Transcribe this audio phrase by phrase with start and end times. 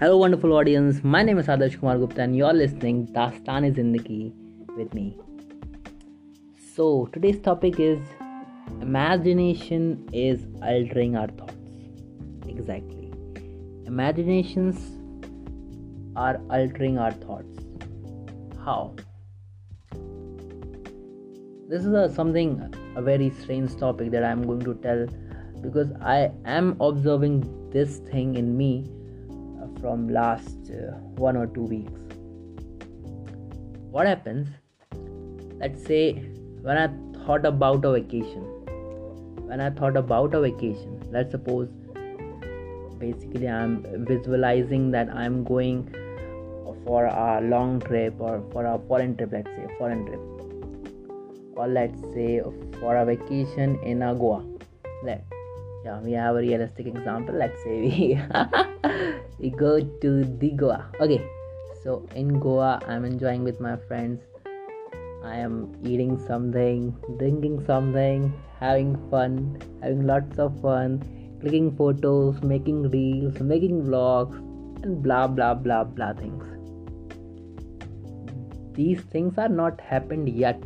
[0.00, 1.02] Hello, wonderful audience.
[1.02, 4.32] My name is Adarsh Kumar Gupta, and you're listening Dastani Zindagi
[4.76, 5.16] with me.
[6.74, 7.98] So, today's topic is
[8.80, 11.56] imagination is altering our thoughts.
[12.46, 13.12] Exactly.
[13.86, 14.78] Imaginations
[16.14, 17.58] are altering our thoughts.
[18.64, 18.94] How?
[21.68, 25.08] This is a, something, a very strange topic that I'm going to tell
[25.60, 28.88] because I am observing this thing in me
[29.80, 30.92] from last uh,
[31.28, 31.92] one or two weeks.
[33.90, 34.48] What happens?
[35.60, 36.12] Let's say
[36.62, 36.88] when i
[37.24, 38.42] thought about a vacation
[39.50, 41.68] when i thought about a vacation let's suppose
[42.98, 45.82] basically i'm visualizing that i'm going
[46.84, 50.20] for a long trip or for a foreign trip let's say a foreign trip.
[51.56, 52.40] Or let's say
[52.80, 54.44] for a vacation in a goa.
[55.02, 55.24] Let
[55.84, 57.34] yeah we have a realistic example.
[57.34, 58.20] Let's say we
[59.38, 60.90] we go to the goa.
[61.00, 61.24] Okay
[61.82, 64.20] so in goa i'm enjoying with my friends.
[65.24, 71.02] I am eating something drinking something having fun having lots of fun
[71.40, 74.36] clicking photos making reels making vlogs
[74.84, 76.44] and blah blah blah blah things.
[78.74, 80.60] These things are not happened yet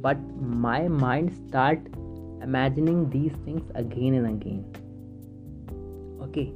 [0.00, 1.78] but my mind start
[2.42, 4.64] imagining these things again and again.
[6.22, 6.52] Okay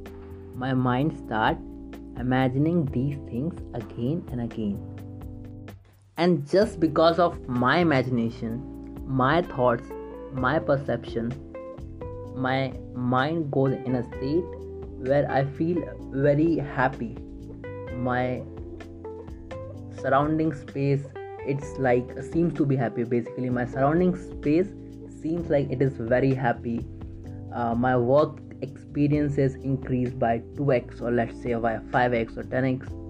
[0.58, 1.56] my mind start
[2.18, 4.78] imagining these things again and again.
[6.16, 8.56] And just because of my imagination
[9.06, 9.88] my thoughts
[10.32, 11.32] my perception
[12.34, 14.56] my mind goes in a state
[15.10, 15.78] where i feel
[16.10, 17.16] very happy.
[17.94, 18.42] My
[20.00, 21.06] surrounding space
[21.46, 23.48] it's like seems to be happy basically.
[23.48, 24.74] My surrounding space
[25.22, 26.84] seems like it is very happy.
[27.54, 33.08] Uh, my work experience increase by 2x or let's say by 5x or 10x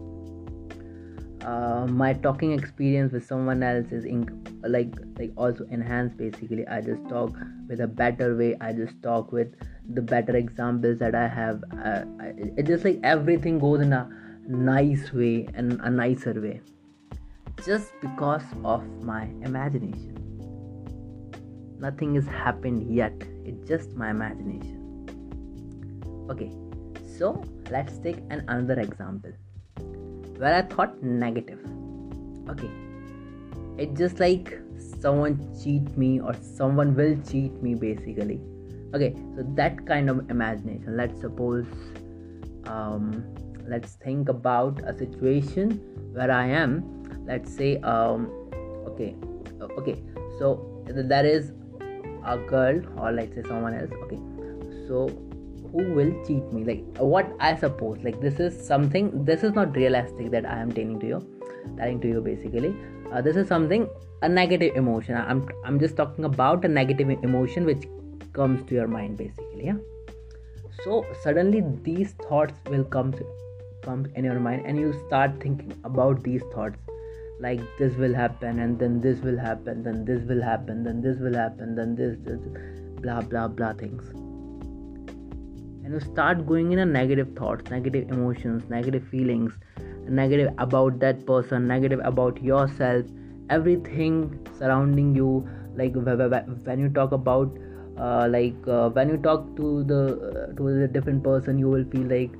[1.45, 6.67] uh, my talking experience with someone else is inc- like like also enhanced basically.
[6.67, 7.33] I just talk
[7.69, 8.57] with a better way.
[8.61, 9.55] I just talk with
[9.95, 11.63] the better examples that i have.
[11.85, 12.03] Uh,
[12.57, 14.09] it just like everything goes in a
[14.47, 16.61] nice way and a nicer way.
[17.65, 20.15] Just because of my imagination.
[21.79, 23.15] Nothing has happened yet.
[23.45, 24.78] It's just my imagination
[26.29, 26.51] okay
[27.19, 29.33] so let's take an another example.
[30.37, 31.59] Where i thought negative.
[32.49, 32.71] Okay
[33.79, 34.59] it's just like
[35.01, 38.41] someone cheat me or someone will cheat me basically.
[38.95, 40.97] Okay so that kind of imagination.
[40.97, 41.67] Let's suppose
[42.67, 43.25] um,
[43.67, 45.81] let's think about a situation
[46.13, 47.05] where i am.
[47.27, 48.31] Let's say um,
[48.87, 49.15] okay
[49.79, 50.03] okay
[50.39, 51.53] so there is
[52.25, 53.91] a girl or let's say someone else.
[54.05, 54.19] Okay
[54.87, 55.09] so
[55.73, 56.65] who will cheat me?
[56.65, 60.73] Like what i suppose like this is something this is not realistic that i am
[60.73, 61.21] telling to you
[61.77, 62.75] telling to you basically.
[63.13, 63.89] Uh, this is something
[64.23, 65.17] a negative emotion.
[65.17, 67.87] I'm i'm just talking about a negative emotion which
[68.33, 69.77] comes to your mind basically yeah?
[70.85, 73.27] So suddenly these thoughts will come to,
[73.83, 76.79] come in your mind and you start thinking about these thoughts.
[77.41, 81.19] Like this will happen and then this will happen then this will happen then this
[81.21, 82.41] will happen then this, this
[83.01, 84.28] blah blah blah things
[85.89, 89.59] and you start going in a negative thoughts negative emotions negative feelings
[90.09, 93.07] negative about that person negative about yourself
[93.51, 95.49] everything surrounding you.
[95.75, 97.57] Like when you talk about
[97.99, 101.85] uh, like uh, when you talk to the uh, to the different person you will
[101.85, 102.33] feel like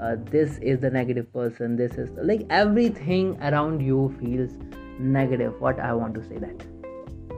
[0.00, 4.52] uh, this is the negative person this is like everything around you feels
[4.98, 5.60] negative.
[5.60, 6.66] What i want to say that.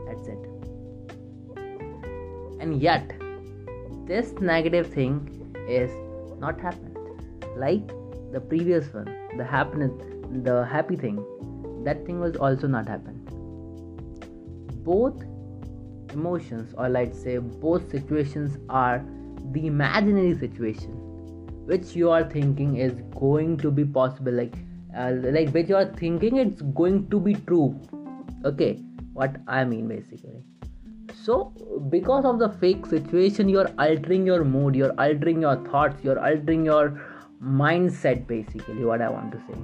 [0.06, 0.38] That's it.
[2.60, 3.12] And yet
[4.06, 5.90] this negative thing is
[6.38, 6.96] not happened.
[7.56, 7.86] Like
[8.32, 9.92] the previous one the happiness
[10.42, 11.24] the happy thing
[11.84, 13.20] that thing was also not happened.
[14.84, 15.22] Both
[16.12, 19.04] emotions or let's say both situations are
[19.52, 20.92] the imaginary situation
[21.66, 24.32] which you are thinking is going to be possible.
[24.32, 24.54] Like
[24.96, 27.78] uh, like which you are thinking it's going to be true.
[28.44, 28.80] Okay
[29.14, 30.42] what i mean basically
[31.26, 31.36] so
[31.90, 36.64] because of the fake situation you're altering your mood you're altering your thoughts you're altering
[36.64, 37.00] your
[37.62, 39.54] mindset basically what i want to say.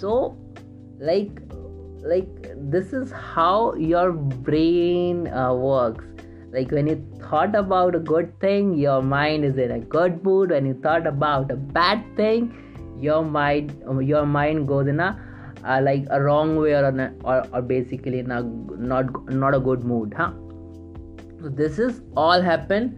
[0.00, 0.36] So
[0.98, 1.40] like
[2.02, 6.04] like this is how your brain uh, works.
[6.52, 10.50] Like when you thought about a good thing your mind is in a good mood.
[10.50, 12.52] When you thought about a bad thing
[12.98, 13.72] your mind
[14.02, 15.08] your mind goes in a
[15.66, 19.84] uh, like a wrong way or, a, or or basically a not not a good
[19.84, 20.32] mood huh
[21.40, 22.90] so this is all happen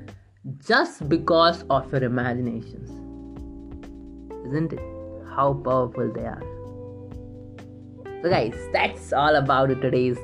[0.72, 2.98] just because of your imaginations
[4.48, 4.80] isn't it?
[5.34, 6.42] How powerful they are.
[8.22, 10.18] So, guys, that's all about today's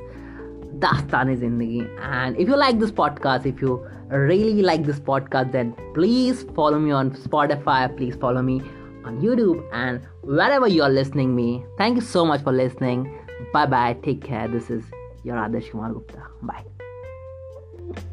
[0.85, 1.89] Dastani Zindagi.
[2.01, 6.79] And if you like this podcast, if you really like this podcast, then please follow
[6.79, 7.97] me on Spotify.
[7.97, 8.61] Please follow me
[9.05, 11.65] on YouTube and wherever you are listening me.
[11.79, 13.13] Thank you so much for listening.
[13.53, 13.97] Bye bye.
[14.03, 14.49] Take care.
[14.49, 14.85] This is
[15.23, 16.23] your Adesh Kumar Gupta.
[16.43, 18.05] Bye.